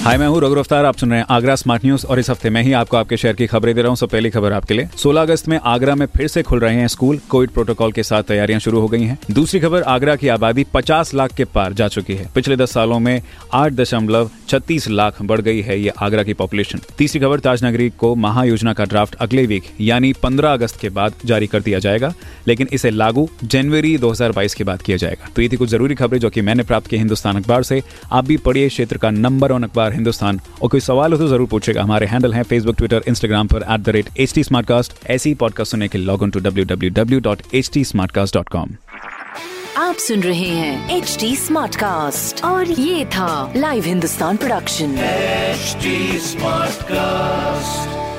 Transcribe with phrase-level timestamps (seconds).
[0.00, 2.50] हाय, मैं हूँ रघु अफ्तार आप सुन रहे हैं आगरा स्मार्ट न्यूज़ और इस हफ़्ते
[2.50, 4.88] मैं ही आपको आपके शहर की खबरें दे रहा हूँ। सब पहली खबर आपके लिए।
[4.96, 8.22] 16 अगस्त में आगरा में फिर से खुल रहे हैं स्कूल। कोविड प्रोटोकॉल के साथ
[8.22, 11.88] तैयारियाँ शुरू हो गई हैं। दूसरी खबर, आगरा की आबादी 50 लाख के पार जा
[11.88, 13.20] चुकी है। पिछले 10 सालों में
[13.52, 18.14] आठ दशमलव छत्तीस लाख बढ़ गई है ये आगरा की पॉपुलेशन तीसरी खबर, ताजनगरी को
[18.16, 22.12] महायोजना का ड्राफ्ट अगले वीक यानी पंद्रह अगस्त के बाद जारी कर दिया जाएगा,
[22.48, 25.68] लेकिन इसे लागू जनवरी दो हज़ार बाईस के बाद किया जाएगा। तो ये थी कुछ
[25.68, 29.10] ज़रूरी खबरें जो की मैंने प्राप्त की हिंदुस्तान अखबार से। आप भी पढ़िए क्षेत्र का
[29.10, 32.76] नंबर वन अखबार हिंदुस्तान। और कोई सवाल हो तो ज़रूर पूछेगा। हमारे हैंडल है फेसबुक
[32.76, 36.22] ट्विटर इंस्टाग्राम पर at the rate H T smart cast ऐसी पॉडकास्ट सुनने के log
[36.24, 38.76] in to W W W dot H T smart cast dot com
[39.78, 44.96] आप सुन रहे हैं एच टी स्मार्ट कास्ट और ये था live Hindustan production
[46.20, 48.09] smart Smartcast.